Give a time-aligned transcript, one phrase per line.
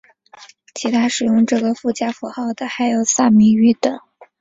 [0.73, 3.99] 其他使用这个附加符号的还有萨米语等。